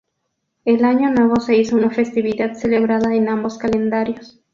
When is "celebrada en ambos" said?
2.55-3.59